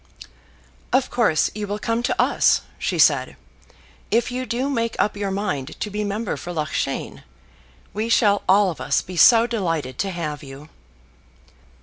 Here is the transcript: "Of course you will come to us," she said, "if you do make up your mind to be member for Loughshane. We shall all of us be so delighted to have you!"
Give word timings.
"Of 0.91 1.11
course 1.11 1.51
you 1.53 1.67
will 1.67 1.77
come 1.77 2.01
to 2.01 2.19
us," 2.19 2.61
she 2.79 2.97
said, 2.97 3.37
"if 4.09 4.31
you 4.31 4.47
do 4.47 4.67
make 4.67 4.95
up 4.97 5.15
your 5.15 5.29
mind 5.29 5.79
to 5.79 5.91
be 5.91 6.03
member 6.03 6.37
for 6.37 6.51
Loughshane. 6.51 7.21
We 7.93 8.09
shall 8.09 8.41
all 8.49 8.71
of 8.71 8.81
us 8.81 9.03
be 9.03 9.15
so 9.15 9.45
delighted 9.45 9.99
to 9.99 10.09
have 10.09 10.41
you!" 10.41 10.69